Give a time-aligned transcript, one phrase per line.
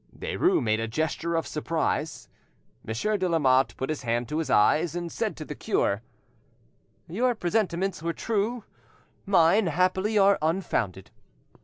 [0.17, 2.27] Derues made a gesture of surprise.
[2.83, 6.01] Monsieur de Lamotte put his hand to his eyes, and said to the cure—
[7.07, 8.63] "Your presentiments were true;
[9.27, 11.11] mine, happily, are unfounded.